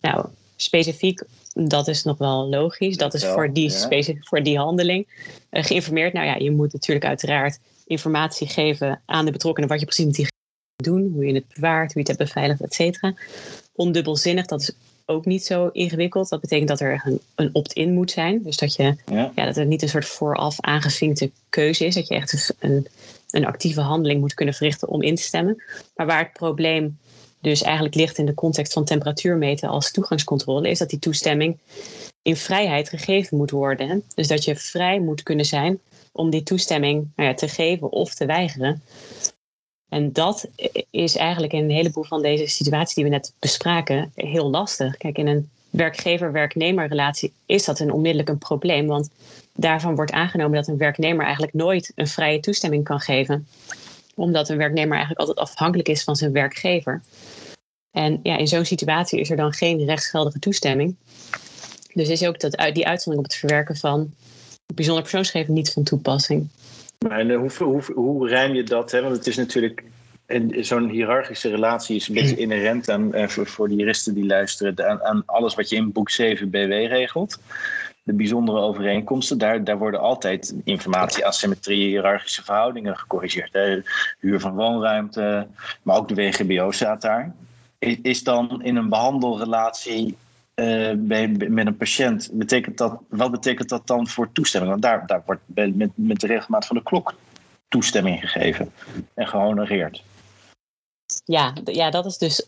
[0.00, 2.96] Nou, specifiek, dat is nog wel logisch.
[2.96, 3.72] Dat is voor die,
[4.20, 5.06] voor die handeling.
[5.50, 9.86] Uh, geïnformeerd, nou ja, je moet natuurlijk uiteraard informatie geven aan de betrokkenen wat je
[9.86, 10.28] precies met die
[10.76, 13.14] doen, hoe je het bewaart, hoe je het hebt beveiligd, et cetera.
[13.72, 14.72] Ondubbelzinnig, dat is
[15.06, 16.28] ook niet zo ingewikkeld.
[16.28, 18.42] Dat betekent dat er een, een opt-in moet zijn.
[18.42, 19.32] Dus dat, je, ja.
[19.34, 21.94] dat het niet een soort vooraf aangevinkte keuze is.
[21.94, 22.86] Dat je echt een,
[23.30, 25.62] een actieve handeling moet kunnen verrichten om in te stemmen.
[25.94, 26.98] Maar waar het probleem
[27.40, 31.58] dus eigenlijk ligt in de context van temperatuurmeten als toegangscontrole, is dat die toestemming
[32.22, 34.02] in vrijheid gegeven moet worden.
[34.14, 35.80] Dus dat je vrij moet kunnen zijn
[36.12, 38.82] om die toestemming nou ja, te geven of te weigeren.
[39.88, 40.48] En dat
[40.90, 44.96] is eigenlijk in een heleboel van deze situaties die we net bespraken heel lastig.
[44.96, 48.86] Kijk, in een werkgever-werknemer relatie is dat een onmiddellijk een probleem.
[48.86, 49.10] Want
[49.54, 53.46] daarvan wordt aangenomen dat een werknemer eigenlijk nooit een vrije toestemming kan geven.
[54.20, 57.02] Omdat een werknemer eigenlijk altijd afhankelijk is van zijn werkgever.
[57.90, 60.96] En ja, in zo'n situatie is er dan geen rechtsgeldige toestemming.
[61.94, 64.14] Dus is ook dat, die uitzondering op het verwerken van
[64.74, 66.48] bijzonder persoonsgegevens niet van toepassing.
[66.98, 68.90] Maar hoe, hoe, hoe rijm je dat?
[68.90, 69.02] Hè?
[69.02, 69.84] Want het is natuurlijk.
[70.60, 74.88] Zo'n hiërarchische relatie is een beetje inherent aan, eh, voor, voor de juristen die luisteren,
[74.88, 77.38] aan, aan alles wat je in boek 7 BW regelt
[78.10, 83.52] de bijzondere overeenkomsten, daar, daar worden altijd informatie, asymmetrie, hiërarchische verhoudingen gecorrigeerd.
[83.52, 83.80] Hè.
[84.18, 85.46] Huur van woonruimte,
[85.82, 87.34] maar ook de WGBO staat daar.
[87.78, 90.16] Is dan in een behandelrelatie
[90.54, 90.92] uh,
[91.48, 94.70] met een patiënt, betekent dat, wat betekent dat dan voor toestemming?
[94.70, 97.14] Want daar, daar wordt met, met de regelmaat van de klok
[97.68, 98.72] toestemming gegeven
[99.14, 100.02] en gehonoreerd.
[101.24, 102.46] Ja, ja, dat is dus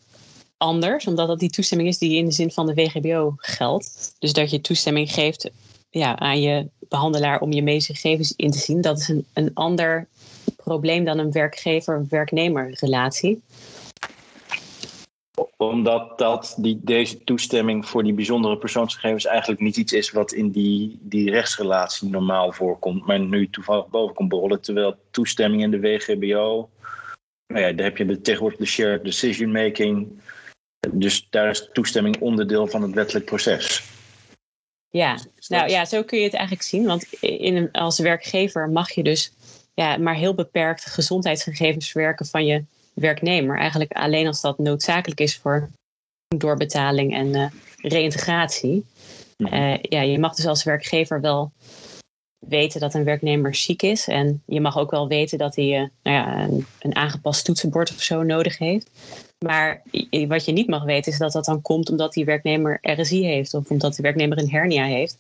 [0.63, 4.15] anders, omdat dat die toestemming is die in de zin van de WGBO geldt.
[4.19, 5.51] Dus dat je toestemming geeft
[5.91, 8.81] ja, aan je behandelaar om je medische gegevens in te zien.
[8.81, 10.09] Dat is een, een ander
[10.57, 13.43] probleem dan een werkgever-werknemer relatie
[15.57, 20.51] omdat dat die, deze toestemming voor die bijzondere persoonsgegevens eigenlijk niet iets is wat in
[20.51, 24.61] die, die rechtsrelatie normaal voorkomt, maar nu toevallig boven komt borrelen.
[24.61, 26.69] Terwijl toestemming in de WGBO,
[27.47, 30.21] nou ja, daar heb je de, tegenwoordig de shared decision making.
[30.91, 33.83] Dus daar is toestemming onderdeel van het wettelijk proces.
[34.89, 35.19] Ja,
[35.49, 36.85] nou ja, zo kun je het eigenlijk zien.
[36.85, 39.33] Want in een, als werkgever mag je dus
[39.75, 42.65] ja, maar heel beperkt gezondheidsgegevens verwerken van je
[42.95, 43.59] werknemer.
[43.59, 45.71] Eigenlijk alleen als dat noodzakelijk is voor
[46.37, 48.87] doorbetaling en uh, reïntegratie.
[49.37, 49.55] Mhm.
[49.55, 51.53] Eh, ja, je mag dus als werkgever wel
[52.39, 54.09] weten dat een werknemer ziek is.
[54.09, 57.91] En je mag ook wel weten dat hij uh, nou ja, een, een, aangepast toetsenbord
[57.91, 58.91] of zo nodig heeft.
[59.43, 59.83] Maar
[60.29, 63.55] wat je niet mag weten is dat dat dan komt omdat die werknemer RSI heeft
[63.55, 65.19] of omdat de werknemer een hernia heeft.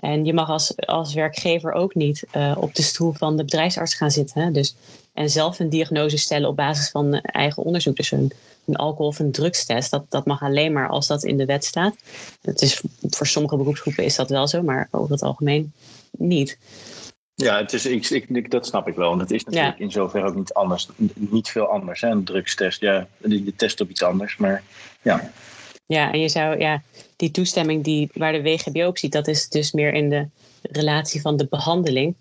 [0.00, 4.10] En je mag als, als werkgever ook niet op de stoel van de bedrijfsarts gaan
[4.10, 4.42] zitten.
[4.42, 4.50] Hè?
[4.50, 4.74] Dus
[5.16, 7.96] en zelf een diagnose stellen op basis van eigen onderzoek.
[7.96, 8.32] Dus een,
[8.66, 11.64] een alcohol- of een drugstest, dat, dat mag alleen maar als dat in de wet
[11.64, 11.94] staat.
[12.42, 15.72] Het is, voor sommige beroepsgroepen is dat wel zo, maar over het algemeen
[16.10, 16.58] niet.
[17.38, 19.12] Ja, het is, ik, ik, dat snap ik wel.
[19.12, 20.88] En het is natuurlijk in zoverre ook niet anders.
[21.14, 22.00] Niet veel anders.
[22.00, 22.08] Hè?
[22.08, 24.36] Een drugstest, ja, die, test op iets anders.
[24.36, 24.62] Maar
[25.02, 25.30] ja.
[25.86, 26.82] Ja, en je zou, ja,
[27.16, 30.28] die toestemming die, waar de WGB ook ziet, dat is dus meer in de
[30.62, 32.14] relatie van de behandeling.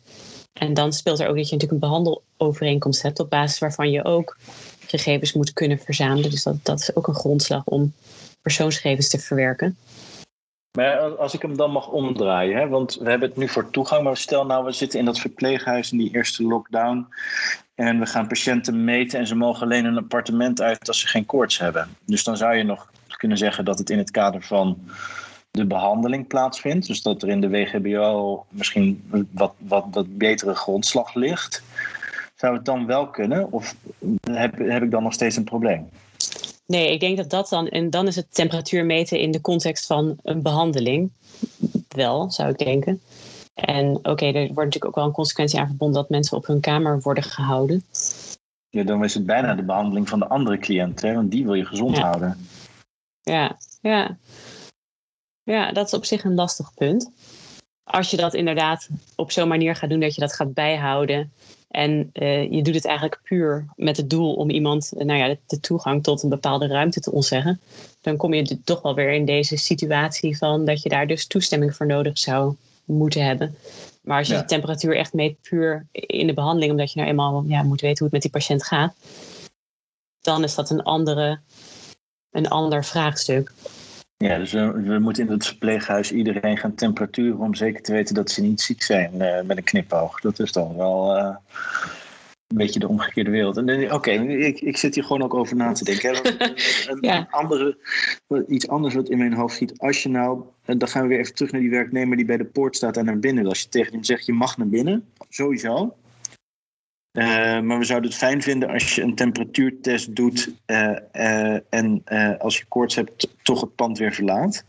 [0.53, 4.03] En dan speelt er ook dat je natuurlijk een behandelovereenkomst hebt op basis waarvan je
[4.03, 4.37] ook
[4.87, 6.29] gegevens moet kunnen verzamelen.
[6.29, 7.93] Dus dat, dat is ook een grondslag om
[8.41, 9.77] persoonsgegevens te verwerken.
[10.75, 12.67] Maar als ik hem dan mag omdraaien, hè?
[12.67, 15.91] want we hebben het nu voor toegang, maar stel nou we zitten in dat verpleeghuis
[15.91, 17.07] in die eerste lockdown
[17.75, 21.25] en we gaan patiënten meten en ze mogen alleen een appartement uit als ze geen
[21.25, 21.89] koorts hebben.
[22.05, 24.77] Dus dan zou je nog kunnen zeggen dat het in het kader van
[25.51, 26.87] de behandeling plaatsvindt.
[26.87, 31.63] Dus dat er in de WGBO misschien wat, wat, wat betere grondslag ligt.
[32.35, 33.51] Zou het dan wel kunnen?
[33.51, 33.75] Of
[34.31, 35.89] heb, heb ik dan nog steeds een probleem?
[36.65, 37.67] Nee, ik denk dat dat dan.
[37.67, 41.11] En dan is het temperatuur meten in de context van een behandeling.
[41.87, 43.01] Wel, zou ik denken.
[43.53, 46.59] En oké, er wordt natuurlijk ook wel een consequentie aan verbonden dat mensen op hun
[46.59, 47.83] kamer worden gehouden.
[48.69, 51.13] Ja, dan is het bijna de behandeling van de andere cliënt, hè?
[51.13, 52.47] want die wil je gezond houden.
[53.21, 54.17] Ja, ja.
[55.43, 57.11] Ja, dat is op zich een lastig punt.
[57.83, 61.31] Als je dat inderdaad op zo'n manier gaat doen dat je dat gaat bijhouden.
[61.67, 65.59] En uh, je doet het eigenlijk puur met het doel om iemand nou ja, de,
[65.59, 67.61] toegang tot een bepaalde ruimte te ontzeggen.
[68.01, 71.75] Dan kom je toch wel weer in deze situatie van dat je daar dus toestemming
[71.75, 73.55] voor nodig zou moeten hebben.
[74.01, 77.43] Maar als je de temperatuur echt meet puur in de behandeling, omdat je nou eenmaal
[77.47, 78.95] ja, moet weten hoe het met die patiënt gaat,
[80.21, 81.39] dan is dat een, andere,
[82.31, 83.51] een ander vraagstuk.
[84.17, 88.15] Ja, dus we, we, moeten in het verpleeghuis iedereen gaan temperaturen om zeker te weten
[88.15, 90.21] dat ze niet ziek zijn uh, met een knipoog.
[90.21, 91.35] Dat is dan wel uh,
[92.47, 93.91] een beetje de omgekeerde wereld.
[93.91, 96.15] Oké, ik, ik zit hier gewoon ook over na te denken.
[96.89, 97.27] Een, ja.
[97.29, 97.77] andere,
[98.47, 99.79] iets anders wat in mijn hoofd schiet.
[99.79, 102.37] Als je nou, en dan gaan we weer even terug naar die werknemer die bij
[102.37, 103.47] de poort staat en naar binnen.
[103.47, 105.95] Als je tegen hem zegt, je mag naar binnen, sowieso.
[107.15, 112.03] Uh, maar we zouden het fijn vinden als je een temperatuurtest doet uh, uh, en
[112.39, 114.65] als je koorts hebt, toch het pand weer verlaat.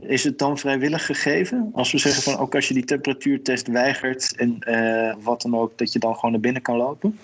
[0.00, 1.70] Is het dan vrijwillig gegeven?
[1.72, 4.58] Als we zeggen van ook als je die temperatuurtest weigert en
[5.20, 7.18] wat dan ook, dat je dan gewoon naar binnen kan lopen?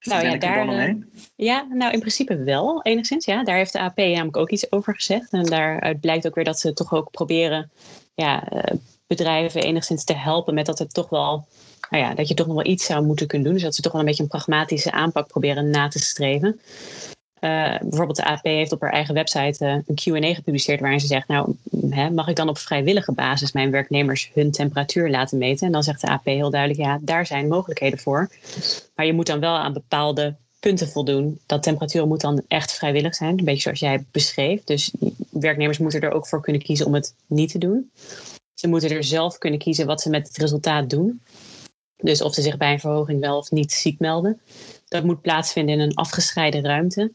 [0.00, 0.96] nou ja, daar,
[1.36, 3.24] ja, nou in principe wel, enigszins.
[3.24, 3.44] Ja.
[3.44, 5.32] Daar heeft de AP namelijk ook iets over gezegd.
[5.32, 7.70] En daaruit blijkt ook weer dat ze toch ook proberen
[8.14, 8.48] ja,
[9.06, 11.46] bedrijven enigszins te helpen met dat het toch wel
[11.90, 13.54] nou ja, dat je toch nog wel iets zou moeten kunnen doen.
[13.54, 16.60] Dus dat ze toch wel een beetje een pragmatische aanpak proberen na te streven.
[17.44, 21.06] Uh, bijvoorbeeld de AP heeft op haar eigen website uh, een QA gepubliceerd waarin ze
[21.06, 21.54] zegt: Nou,
[21.90, 25.66] hè, mag ik dan op vrijwillige basis mijn werknemers hun temperatuur laten meten?
[25.66, 28.30] En dan zegt de AP heel duidelijk: Ja, daar zijn mogelijkheden voor.
[28.94, 31.40] Maar je moet dan wel aan bepaalde punten voldoen.
[31.46, 34.64] Dat temperatuur moet dan echt vrijwillig zijn, een beetje zoals jij beschreef.
[34.64, 34.90] Dus
[35.30, 37.90] werknemers moeten er ook voor kunnen kiezen om het niet te doen.
[38.54, 41.20] Ze moeten er zelf kunnen kiezen wat ze met het resultaat doen.
[41.96, 44.40] Dus of ze zich bij een verhoging wel of niet ziek melden.
[44.88, 47.12] Dat moet plaatsvinden in een afgescheiden ruimte.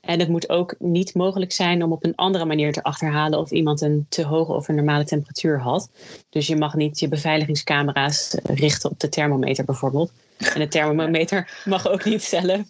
[0.00, 3.50] En het moet ook niet mogelijk zijn om op een andere manier te achterhalen of
[3.50, 5.90] iemand een te hoge of een normale temperatuur had.
[6.30, 10.12] Dus je mag niet je beveiligingscamera's richten op de thermometer bijvoorbeeld.
[10.38, 12.60] En de thermometer mag ook niet zelf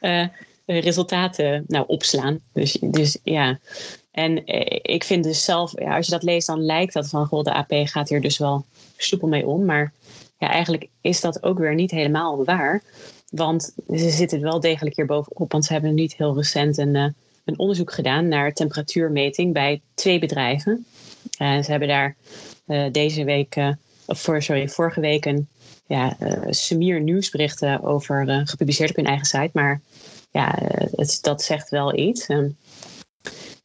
[0.00, 0.26] uh,
[0.66, 2.40] resultaten nou, opslaan.
[2.52, 3.58] Dus, dus ja.
[4.10, 7.26] En eh, ik vind dus zelf, ja, als je dat leest, dan lijkt dat van
[7.26, 8.64] goh, de AP gaat hier dus wel
[8.96, 9.64] soepel mee om.
[9.64, 9.92] Maar
[10.38, 12.82] ja, eigenlijk is dat ook weer niet helemaal waar.
[13.30, 15.52] Want ze zitten wel degelijk hier bovenop.
[15.52, 17.06] Want ze hebben niet heel recent een, uh,
[17.44, 20.86] een onderzoek gedaan naar temperatuurmeting bij twee bedrijven.
[21.38, 22.16] En ze hebben daar
[22.66, 23.56] uh, deze week,
[24.06, 25.48] of voor, sorry, vorige week een
[25.86, 26.16] ja,
[26.78, 29.50] nieuwsberichten over gepubliceerd op hun eigen site.
[29.52, 29.80] Maar
[30.30, 30.58] ja,
[31.20, 32.26] dat zegt wel iets.
[32.26, 32.48] Ehm,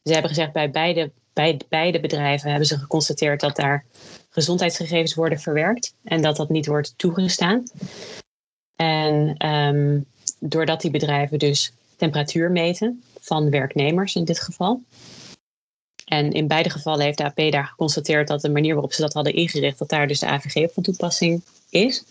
[0.04, 3.84] ze hebben gezegd bij beide, bij beide bedrijven hebben ze geconstateerd dat daar
[4.32, 7.62] gezondheidsgegevens worden verwerkt en dat dat niet wordt toegestaan.
[8.76, 10.04] En um,
[10.38, 14.82] doordat die bedrijven dus temperatuur meten van werknemers in dit geval.
[16.04, 19.12] En in beide gevallen heeft de AP daar geconstateerd dat de manier waarop ze dat
[19.12, 22.04] hadden ingericht, dat daar dus de AVG van toepassing is.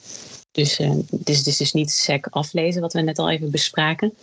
[0.52, 4.14] Dus het is dus niet sec aflezen, wat we net al even bespraken.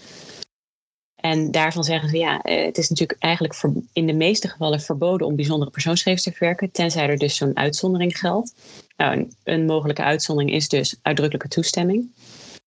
[1.20, 5.26] En daarvan zeggen ze, ja, eh, het is natuurlijk eigenlijk in de meeste gevallen verboden
[5.26, 8.54] om bijzondere persoonsgegevens te verwerken, tenzij er dus zo'n uitzondering geldt.
[8.96, 12.10] Nou, een, mogelijke uitzondering is dus uitdrukkelijke toestemming.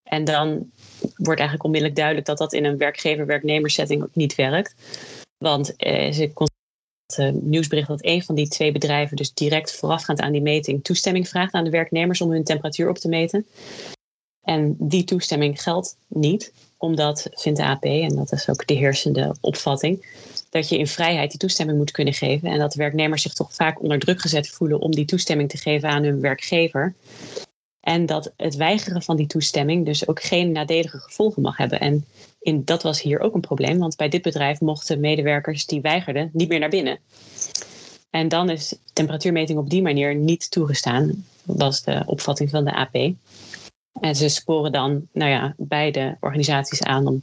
[0.02, 0.70] En dan
[1.16, 4.74] wordt eigenlijk onmiddellijk duidelijk dat dat in een werkgever-werknemersetting ook niet werkt.
[5.38, 6.30] Want eh, ze
[7.16, 11.28] het nieuwsbericht dat een van die twee bedrijven dus direct voorafgaand aan die meting toestemming
[11.28, 13.46] vraagt aan de werknemers om hun temperatuur op te meten.
[14.40, 19.34] En die toestemming geldt niet, omdat, vindt de AP, en dat is ook de heersende
[19.40, 20.06] opvatting,
[20.50, 22.50] dat je in vrijheid die toestemming moet kunnen geven.
[22.50, 25.88] En dat werknemers zich toch vaak onder druk gezet voelen om die toestemming te geven
[25.88, 26.94] aan hun werkgever.
[27.80, 31.80] En dat het weigeren van die toestemming dus ook geen nadelige gevolgen mag hebben.
[31.80, 32.04] En
[32.40, 36.30] in, dat was hier ook een probleem, want bij dit bedrijf mochten medewerkers die weigerden
[36.32, 36.98] niet meer naar binnen.
[38.10, 43.12] En dan is temperatuurmeting op die manier niet toegestaan, was de opvatting van de AP.
[44.00, 47.22] En ze sporen dan nou ja, beide organisaties aan om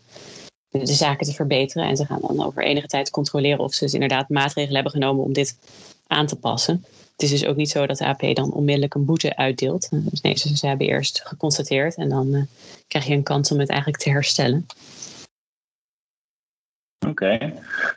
[0.69, 1.87] de, zaken te verbeteren.
[1.87, 5.23] En ze gaan dan over enige tijd controleren of ze dus inderdaad maatregelen hebben genomen
[5.23, 5.57] om dit
[6.07, 6.85] aan te passen.
[7.11, 9.87] Het is dus ook niet zo dat de AP dan onmiddellijk een boete uitdeelt.
[9.91, 12.43] Dus nee, ze, ze hebben eerst geconstateerd en dan uh,
[12.87, 14.65] krijg je een kans om het eigenlijk te herstellen.
[17.09, 17.53] Oké.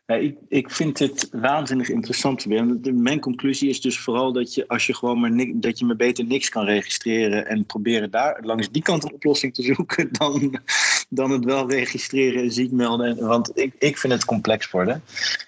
[0.07, 2.47] Ik, ik vind het waanzinnig interessant.
[2.93, 6.25] Mijn conclusie is dus vooral dat je als je gewoon maar dat je maar beter
[6.25, 10.61] niks kan registreren en proberen daar langs die kant een oplossing te zoeken dan,
[11.09, 13.27] dan het wel registreren en ziek melden.
[13.27, 15.03] Want ik, ik vind het complex worden.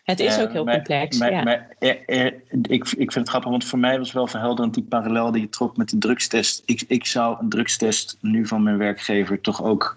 [0.04, 1.18] Het is ook heel uh, complex.
[1.18, 1.42] Maar, ja.
[1.42, 4.84] maar er, er, ik, ik vind het grappig, want voor mij was wel verhelderend die
[4.84, 6.62] parallel die je trok met de drugstest.
[6.64, 9.96] Ik, ik zou een drugstest nu van mijn werkgever toch ook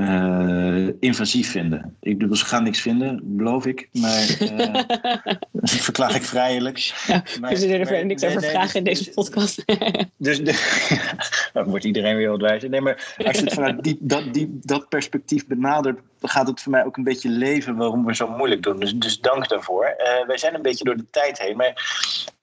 [0.00, 1.96] uh, invasief vinden.
[2.00, 3.88] Ik bedoel, ze gaan niks vinden, beloof ik.
[3.92, 4.58] Maar uh,
[5.52, 6.78] dat verklaar ik vrijelijk.
[6.78, 9.64] Ja, maar, er niks nee, over nee, vragen in deze podcast.
[10.16, 12.68] dus de, dan wordt iedereen weer wat wijzer.
[12.68, 16.72] Nee, maar als je het vanuit die, dat, die, dat perspectief benadert, gaat het voor
[16.72, 18.78] mij ook een beetje leven waarom we zo moeilijk doen.
[18.78, 19.84] Dus, dus dank daarvoor.
[19.98, 21.56] Uh, wij zijn een beetje door de tijd heen.
[21.56, 21.74] Maar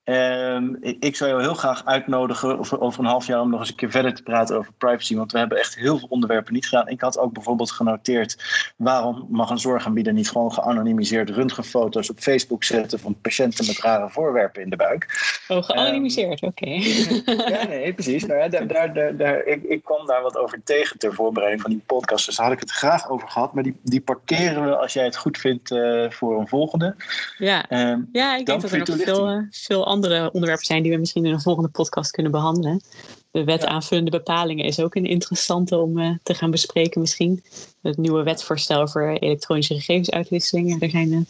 [0.08, 0.60] uh,
[1.00, 3.74] ik zou jou heel graag uitnodigen over, over een half jaar om nog eens een
[3.74, 5.16] keer verder te praten over privacy.
[5.16, 6.88] Want we hebben echt heel veel onderwerpen niet gedaan.
[6.88, 8.36] Ik had ook bijvoorbeeld genoteerd
[8.76, 14.10] waarom mag een zorgaanbieder niet gewoon geanonimiseerd röntgenfoto's op Facebook zetten van patiënten met rare
[14.10, 15.06] voorwerpen in de buik.
[15.48, 16.64] Oh, geanonimiseerd, um, oké.
[16.64, 17.48] Okay.
[17.54, 18.26] ja, nee, precies.
[18.26, 21.70] Nou ja, daar, daar, daar, ik, ik kwam daar wat over tegen ter voorbereiding van
[21.70, 22.26] die podcast.
[22.26, 23.54] Dus daar had ik het graag over gehad.
[23.54, 26.96] Maar die, die parkeren we als jij het goed vindt uh, voor een volgende.
[27.38, 30.92] Ja, um, ja ik denk dat er nog veel, uh, veel andere onderwerpen zijn die
[30.92, 32.82] we misschien in een volgende podcast kunnen behandelen.
[33.30, 33.68] De wet ja.
[33.68, 37.44] aanvullende bepalingen is ook een interessante om uh, te gaan bespreken misschien.
[37.82, 40.82] Het nieuwe wetvoorstel voor elektronische gegevensuitwisseling.
[40.82, 41.26] Er zijn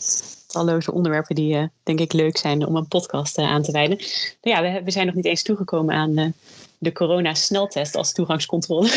[0.46, 3.96] talloze onderwerpen die uh, denk ik leuk zijn om een podcast aan te wijden.
[4.42, 6.34] Nou ja, we, we, zijn nog niet eens toegekomen aan
[6.78, 8.88] de corona-sneltest als toegangscontrole.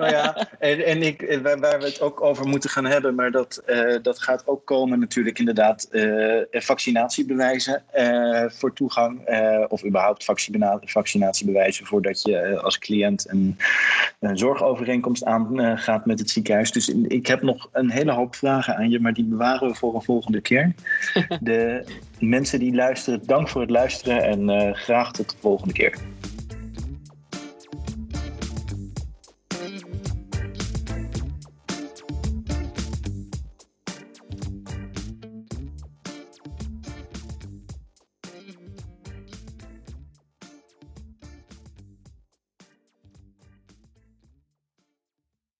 [0.00, 0.48] oh, ja.
[0.58, 3.96] en, en ik, waar, waar, we het ook over moeten gaan hebben, maar dat, uh,
[4.02, 9.28] dat gaat ook komen natuurlijk inderdaad uh, vaccinatiebewijzen uh, voor toegang
[9.68, 13.58] of überhaupt vaccina vaccinatiebewijzen voordat je als cliënt een,
[14.20, 16.72] een zorgovereenkomst aangaat met het ziekenhuis.
[16.72, 19.94] Dus ik heb nog een hele hoop vragen aan je, maar die bewaren we voor
[19.94, 20.74] een volgende keer.
[21.40, 21.84] De
[22.20, 25.98] mensen die luisteren, dank voor het luisteren en graag tot de volgende keer.